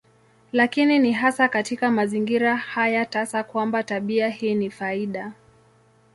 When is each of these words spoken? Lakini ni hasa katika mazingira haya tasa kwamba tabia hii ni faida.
Lakini 0.51 0.99
ni 0.99 1.11
hasa 1.11 1.47
katika 1.47 1.91
mazingira 1.91 2.55
haya 2.57 3.05
tasa 3.05 3.43
kwamba 3.43 3.83
tabia 3.83 4.29
hii 4.29 4.55
ni 4.55 4.69
faida. 4.69 5.33